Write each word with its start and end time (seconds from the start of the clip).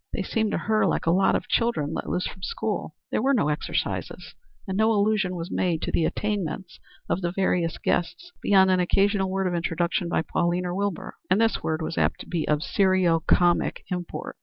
They 0.13 0.23
seemed 0.23 0.49
to 0.53 0.57
her 0.57 0.87
like 0.87 1.05
a 1.05 1.11
lot 1.11 1.35
of 1.35 1.47
children 1.47 1.93
let 1.93 2.09
loose 2.09 2.25
from 2.25 2.41
school. 2.41 2.95
There 3.11 3.21
were 3.21 3.35
no 3.35 3.49
exercises, 3.49 4.33
and 4.67 4.75
no 4.75 4.91
allusion 4.91 5.35
was 5.35 5.51
made 5.51 5.83
to 5.83 5.91
the 5.91 6.05
attainments 6.05 6.79
of 7.07 7.21
the 7.21 7.31
various 7.31 7.77
guests 7.77 8.31
beyond 8.41 8.71
an 8.71 8.79
occasional 8.79 9.29
word 9.29 9.45
of 9.45 9.53
introduction 9.53 10.09
by 10.09 10.23
Pauline 10.23 10.65
or 10.65 10.73
Wilbur; 10.73 11.17
and 11.29 11.39
this 11.39 11.61
word 11.61 11.83
was 11.83 11.99
apt 11.99 12.21
to 12.21 12.27
be 12.27 12.47
of 12.47 12.63
serio 12.63 13.19
comic 13.19 13.83
import. 13.91 14.37